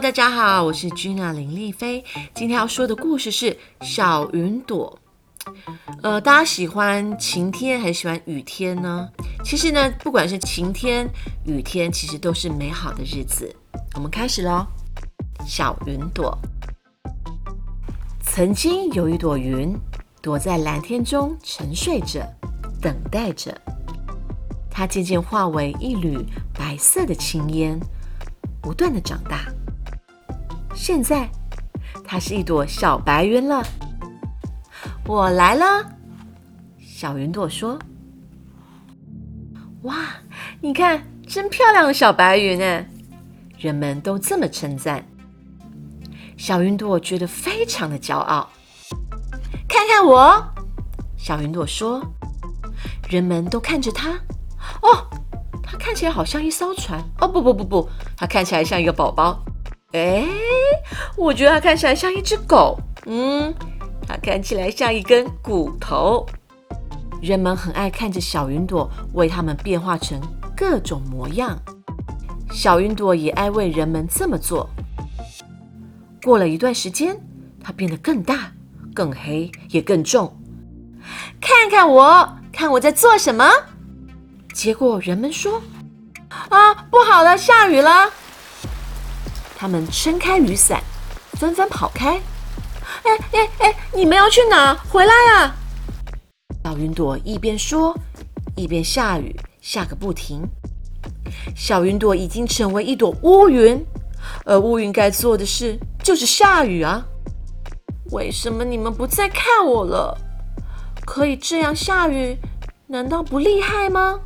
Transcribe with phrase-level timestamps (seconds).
[0.00, 2.04] 大家好，我是 Gina 林丽菲。
[2.32, 4.96] 今天要说的故事是小云朵。
[6.04, 9.08] 呃，大家喜欢晴天还是喜欢雨天呢？
[9.44, 11.10] 其实呢，不管是晴天、
[11.44, 13.52] 雨天，其实都是美好的日子。
[13.94, 14.64] 我们开始喽。
[15.44, 16.38] 小云朵，
[18.22, 19.76] 曾经有一朵云，
[20.22, 22.24] 躲在蓝天中沉睡着，
[22.80, 23.52] 等待着。
[24.70, 26.24] 它渐渐化为一缕
[26.54, 27.80] 白色的青烟，
[28.62, 29.44] 不断的长大。
[30.78, 31.28] 现在，
[32.04, 33.66] 它是一朵小白云了。
[35.04, 35.84] 我来了，
[36.78, 37.76] 小云朵说
[39.82, 39.96] ：“哇，
[40.60, 42.86] 你看，真漂亮的小白云呢！”
[43.58, 45.04] 人们都这么称赞。
[46.36, 48.48] 小云朵觉得非常的骄傲。
[49.68, 50.42] 看看我，
[51.16, 52.00] 小云朵说
[53.10, 54.12] ：“人们都看着它。
[54.80, 55.04] 哦，
[55.60, 57.02] 它看起来好像一艘船。
[57.20, 59.44] 哦，不不不不，它看起来像一个宝宝。
[59.92, 60.26] 哎，
[61.16, 62.78] 我觉得它看起来像一只狗。
[63.06, 63.54] 嗯。”
[64.06, 66.24] 它看起来像一根骨头。
[67.20, 70.18] 人们很爱看着小云朵为它们变化成
[70.56, 71.58] 各种模样。
[72.50, 74.70] 小云朵也爱为人们这么做。
[76.22, 77.20] 过了一段时间，
[77.62, 78.50] 它变得更大、
[78.94, 80.34] 更黑，也更重。
[81.38, 83.46] 看看我，看我在做什么？
[84.54, 85.60] 结果人们说
[86.48, 88.10] ：“啊，不好了，下雨了！”
[89.60, 90.80] 他们撑开雨伞，
[91.32, 92.20] 纷纷跑开。
[93.02, 93.76] 哎哎哎！
[93.92, 94.72] 你们要去哪？
[94.88, 95.56] 回来啊！
[96.62, 97.92] 小云朵一边说，
[98.54, 100.48] 一边下雨，下个不停。
[101.56, 103.84] 小云朵已经成为一朵乌云，
[104.44, 107.04] 而乌云该做的事就是下雨啊！
[108.12, 110.16] 为什么你们不再看我了？
[111.04, 112.38] 可以这样下雨，
[112.86, 114.20] 难道不厉害吗？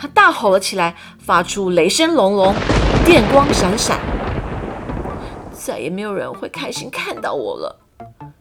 [0.00, 2.54] 他大吼了起来，发出雷声隆隆，
[3.04, 3.98] 电光闪闪。
[5.52, 7.80] 再也没有人会开心看到我了，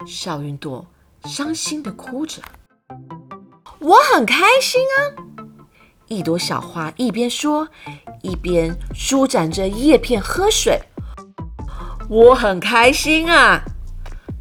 [0.05, 0.85] 小云朵
[1.23, 2.43] 伤心的哭着。
[3.79, 4.97] 我很开心啊！
[6.07, 7.67] 一朵小花一边说，
[8.21, 10.79] 一边舒展着叶片喝水。
[12.07, 13.59] 我很开心啊！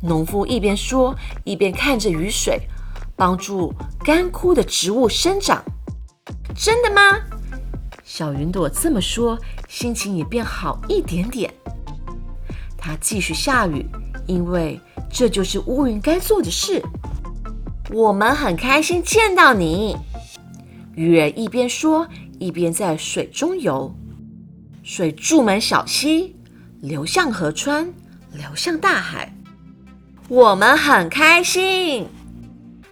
[0.03, 2.61] 农夫一边说，一边看着雨水，
[3.17, 3.73] 帮助
[4.05, 5.65] 干枯的植物生长。
[6.56, 7.21] 真的吗？
[8.03, 11.53] 小云朵这么说，心情也变好一点点。
[12.78, 13.84] 它继续下雨，
[14.27, 14.81] 因为
[15.11, 16.83] 这就是乌云该做的事。
[17.91, 19.97] 我们很开心见到你。
[20.95, 22.09] 鱼儿一边说，
[22.39, 23.95] 一边在水中游。
[24.83, 26.37] 水注满小溪，
[26.81, 27.93] 流向河川，
[28.33, 29.33] 流向大海。
[30.28, 32.06] 我们很开心。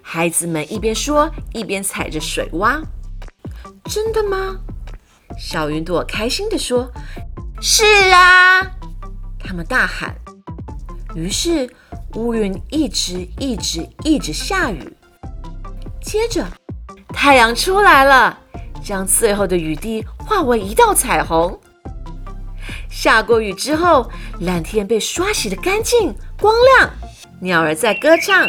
[0.02, 2.82] 孩子们一边说，一边踩着水洼。
[3.84, 4.58] 真的吗？
[5.38, 6.90] 小云朵开心地说
[7.60, 8.62] ：“是啊。”
[9.38, 10.14] 他们大喊，
[11.14, 11.68] 于是
[12.14, 14.96] 乌云一直一直一直下雨。
[16.00, 16.46] 接着，
[17.08, 18.38] 太阳出来了，
[18.82, 21.58] 将最后的雨滴化为一道彩虹。
[22.88, 26.90] 下过雨之后，蓝天被刷洗的干净光亮，
[27.40, 28.48] 鸟儿在歌唱，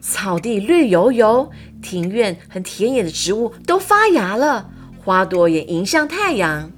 [0.00, 1.50] 草地绿油油，
[1.82, 4.70] 庭院和田野的植物都发芽了，
[5.04, 6.70] 花朵也迎向太阳。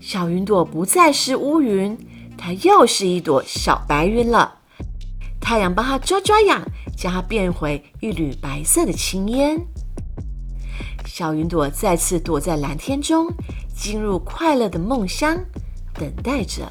[0.00, 1.96] 小云朵不再是乌云。
[2.44, 4.52] 它又是一朵小白云了。
[5.40, 6.60] 太阳帮它抓抓痒，
[6.96, 9.64] 将它变回一缕白色的青烟。
[11.04, 13.28] 小云朵再次躲在蓝天中，
[13.76, 15.38] 进入快乐的梦乡，
[15.94, 16.62] 等待着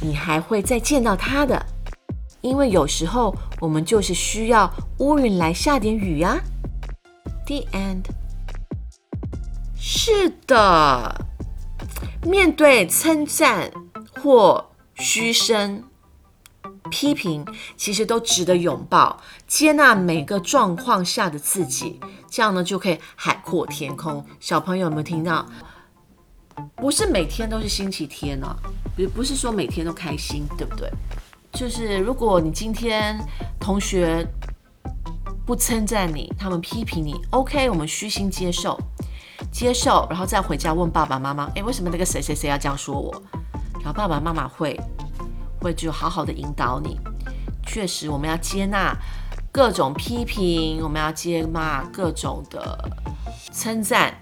[0.00, 1.66] 你还会再见到它的。
[2.40, 6.40] 因为有时候我们就是需要乌云来下点雨呀。
[7.46, 8.04] The end。
[9.76, 11.26] 是的，
[12.22, 13.70] 面对称赞
[14.20, 14.68] 或。
[14.94, 15.82] 嘘声、
[16.90, 17.44] 批评，
[17.76, 19.20] 其实都值得拥抱。
[19.48, 21.98] 接纳每个状况下的自己，
[22.30, 24.24] 这样呢就可以海阔天空。
[24.38, 25.44] 小朋友有没有听到？
[26.76, 28.54] 不是每天都是星期天呢，
[28.96, 30.88] 也不是说每天都开心，对不对？
[31.52, 33.18] 就是如果你今天
[33.58, 34.24] 同学
[35.44, 38.78] 不称赞你，他们批评你，OK，我们虚心接受，
[39.50, 43.12] 接受，然后再回家问爸爸妈妈：诶，为什么那个谁谁谁要这样说我？
[43.74, 44.78] 然后爸爸妈妈会
[45.60, 46.96] 会就好好的引导你。
[47.66, 48.96] 确实，我们要接纳
[49.50, 52.88] 各种批评，我们要接纳各种的
[53.52, 54.14] 称赞。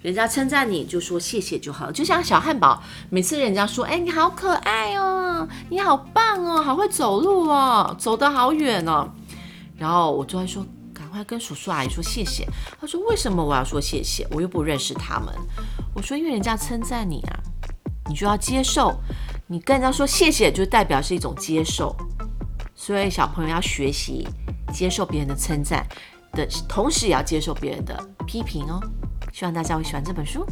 [0.00, 1.90] 人家称赞你就说谢谢就好。
[1.92, 9.08] 就像小汉堡，每次人家说：“哎，你好可爱哦，你好棒哦，好会走路哦，走得好远哦。”
[9.76, 12.46] 然后我就会说：“赶快跟叔叔阿姨说谢谢。”
[12.80, 14.26] 他说：“为什么我要说谢谢？
[14.30, 15.34] 我又不认识他们。”
[15.94, 17.40] 我说：“因为人家称赞你啊。”
[18.08, 18.96] 你就要接受，
[19.48, 21.92] 你跟人家说谢谢，就代表是一种接受。
[22.72, 24.24] 所以小朋友要学习
[24.72, 25.84] 接受别人的称赞
[26.30, 28.80] 的同时，也要接受别人的批评哦。
[29.32, 30.46] 希望大家会喜欢这本书。